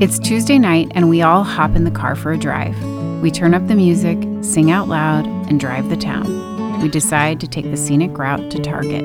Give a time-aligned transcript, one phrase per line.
[0.00, 2.74] It's Tuesday night, and we all hop in the car for a drive.
[3.20, 6.80] We turn up the music, sing out loud, and drive the town.
[6.80, 9.04] We decide to take the scenic route to Target.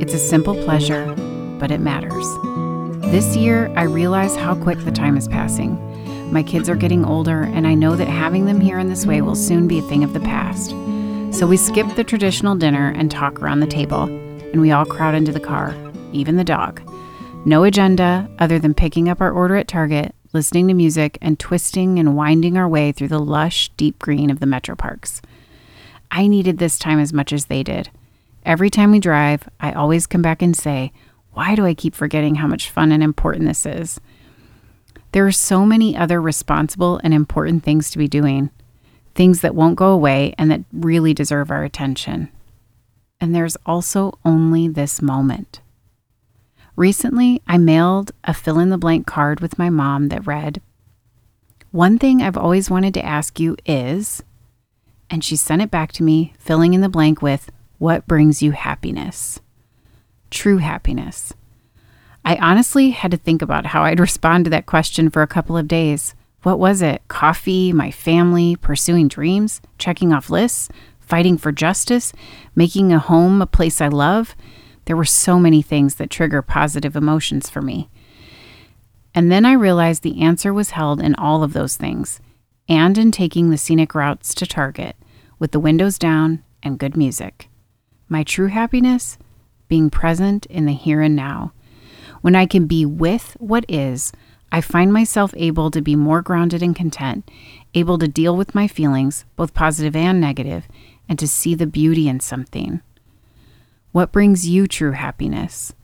[0.00, 1.14] It's a simple pleasure,
[1.58, 2.24] but it matters.
[3.10, 5.76] This year, I realize how quick the time is passing.
[6.32, 9.20] My kids are getting older, and I know that having them here in this way
[9.20, 10.70] will soon be a thing of the past.
[11.36, 15.14] So we skip the traditional dinner and talk around the table, and we all crowd
[15.14, 15.76] into the car,
[16.14, 16.80] even the dog.
[17.44, 21.98] No agenda other than picking up our order at Target, listening to music, and twisting
[21.98, 25.22] and winding our way through the lush, deep green of the metro parks.
[26.10, 27.90] I needed this time as much as they did.
[28.44, 30.92] Every time we drive, I always come back and say,
[31.32, 34.00] Why do I keep forgetting how much fun and important this is?
[35.12, 38.50] There are so many other responsible and important things to be doing,
[39.14, 42.28] things that won't go away and that really deserve our attention.
[43.20, 45.61] And there's also only this moment.
[46.76, 50.62] Recently, I mailed a fill in the blank card with my mom that read,
[51.70, 54.22] One thing I've always wanted to ask you is,
[55.10, 58.52] and she sent it back to me, filling in the blank with, What brings you
[58.52, 59.40] happiness?
[60.30, 61.34] True happiness.
[62.24, 65.58] I honestly had to think about how I'd respond to that question for a couple
[65.58, 66.14] of days.
[66.42, 67.02] What was it?
[67.08, 70.70] Coffee, my family, pursuing dreams, checking off lists,
[71.00, 72.14] fighting for justice,
[72.56, 74.34] making a home a place I love?
[74.84, 77.88] There were so many things that trigger positive emotions for me.
[79.14, 82.20] And then I realized the answer was held in all of those things
[82.68, 84.96] and in taking the scenic routes to Target
[85.38, 87.48] with the windows down and good music.
[88.08, 89.18] My true happiness?
[89.68, 91.52] Being present in the here and now
[92.22, 94.12] when I can be with what is,
[94.50, 97.30] I find myself able to be more grounded and content,
[97.74, 100.66] able to deal with my feelings, both positive and negative,
[101.08, 102.80] and to see the beauty in something.
[103.92, 105.74] What brings you true happiness?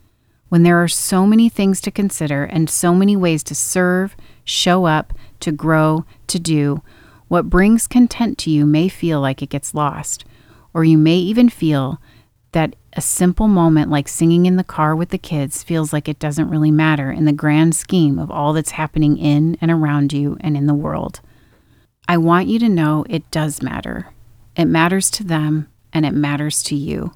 [0.49, 4.87] When there are so many things to consider and so many ways to serve, show
[4.87, 6.83] up, to grow, to do,
[7.29, 10.25] what brings content to you may feel like it gets lost,
[10.73, 12.01] or you may even feel
[12.53, 16.19] that a simple moment like singing in the car with the kids feels like it
[16.19, 20.39] doesn't really matter in the grand scheme of all that's happening in and around you
[20.41, 21.21] and in the world.
[22.09, 24.09] I want you to know it does matter.
[24.57, 27.13] It matters to them and it matters to you.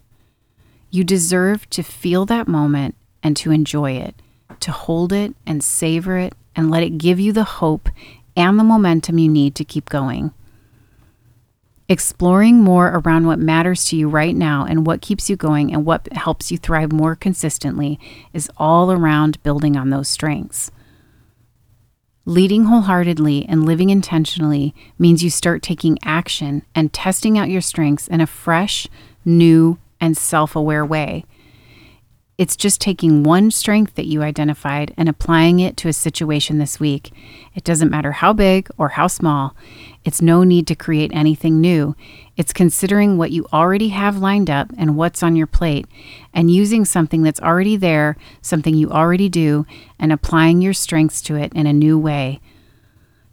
[0.93, 4.15] You deserve to feel that moment and to enjoy it,
[4.61, 7.89] to hold it and savor it and let it give you the hope
[8.37, 10.33] and the momentum you need to keep going.
[11.89, 15.87] Exploring more around what matters to you right now and what keeps you going and
[15.87, 17.99] what helps you thrive more consistently
[18.35, 20.71] is all around building on those strengths.
[22.27, 28.09] Leading wholeheartedly and living intentionally means you start taking action and testing out your strengths
[28.09, 28.87] in a fresh,
[29.25, 31.25] new, and self aware way.
[32.39, 36.81] It's just taking one strength that you identified and applying it to a situation this
[36.81, 37.13] week.
[37.55, 39.55] It doesn't matter how big or how small.
[40.05, 41.95] It's no need to create anything new.
[42.37, 45.87] It's considering what you already have lined up and what's on your plate,
[46.35, 49.65] and using something that's already there, something you already do,
[50.01, 52.41] and applying your strengths to it in a new way.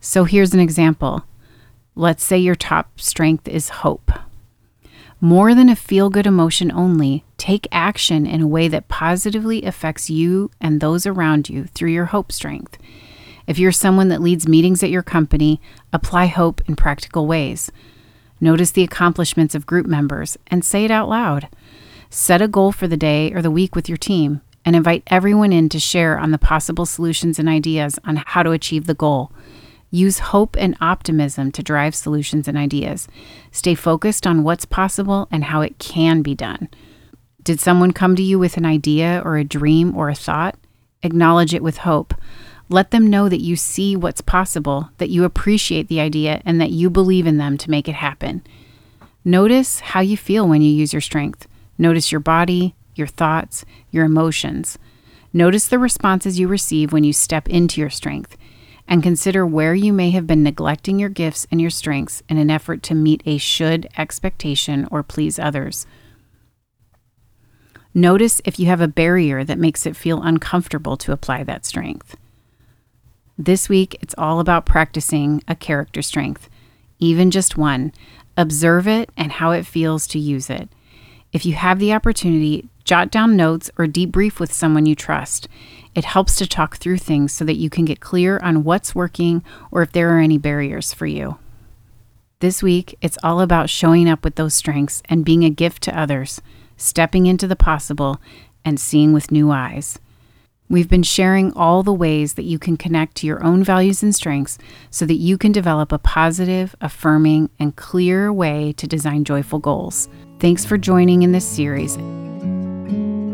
[0.02, 1.24] So here's an example.
[1.96, 4.12] Let's say your top strength is hope.
[5.22, 10.10] More than a feel good emotion only, take action in a way that positively affects
[10.10, 12.78] you and those around you through your hope strength.
[13.46, 15.60] If you're someone that leads meetings at your company,
[15.92, 17.70] apply hope in practical ways.
[18.40, 21.50] Notice the accomplishments of group members and say it out loud.
[22.10, 25.52] Set a goal for the day or the week with your team and invite everyone
[25.52, 29.34] in to share on the possible solutions and ideas on how to achieve the goal.
[29.92, 33.08] Use hope and optimism to drive solutions and ideas.
[33.52, 36.70] Stay focused on what's possible and how it can be done.
[37.44, 40.56] Did someone come to you with an idea or a dream or a thought?
[41.02, 42.14] Acknowledge it with hope.
[42.68, 46.70] Let them know that you see what's possible, that you appreciate the idea, and that
[46.70, 48.44] you believe in them to make it happen.
[49.26, 51.48] Notice how you feel when you use your strength.
[51.80, 54.78] Notice your body, your thoughts, your emotions.
[55.34, 58.38] Notice the responses you receive when you step into your strength
[58.90, 62.50] and consider where you may have been neglecting your gifts and your strengths in an
[62.50, 65.86] effort to meet a should expectation or please others.
[67.94, 72.18] Notice if you have a barrier that makes it feel uncomfortable to apply that strength.
[73.38, 76.50] This week, it's all about practicing a character strength,
[76.98, 77.94] even just one.
[78.36, 80.68] Observe it and how it feels to use it.
[81.32, 85.48] If you have the opportunity, jot down notes or debrief with someone you trust.
[85.94, 89.44] It helps to talk through things so that you can get clear on what's working
[89.70, 91.38] or if there are any barriers for you.
[92.40, 96.00] This week, it's all about showing up with those strengths and being a gift to
[96.00, 96.42] others,
[96.78, 98.22] stepping into the possible
[98.64, 100.00] and seeing with new eyes.
[100.72, 104.14] We've been sharing all the ways that you can connect to your own values and
[104.14, 104.60] strengths
[104.92, 110.08] so that you can develop a positive, affirming, and clear way to design joyful goals.
[110.38, 111.98] Thanks for joining in this series.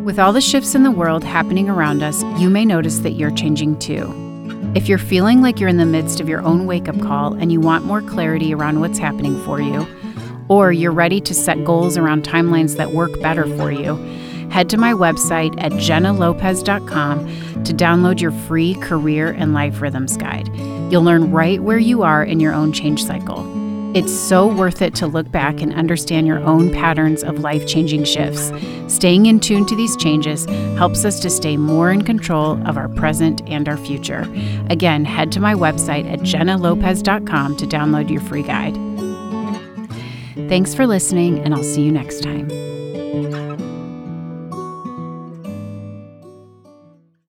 [0.05, 3.35] With all the shifts in the world happening around us, you may notice that you're
[3.35, 4.13] changing too.
[4.73, 7.51] If you're feeling like you're in the midst of your own wake up call and
[7.51, 9.85] you want more clarity around what's happening for you,
[10.47, 13.97] or you're ready to set goals around timelines that work better for you,
[14.55, 20.47] head to my website at jennalopez.com to download your free career and life rhythms guide.
[20.89, 23.43] You'll learn right where you are in your own change cycle.
[23.97, 28.05] It's so worth it to look back and understand your own patterns of life changing
[28.05, 28.49] shifts.
[28.87, 30.45] Staying in tune to these changes
[30.77, 34.25] helps us to stay more in control of our present and our future.
[34.69, 38.75] Again, head to my website at jennalopez.com to download your free guide.
[40.47, 42.64] Thanks for listening, and I'll see you next time.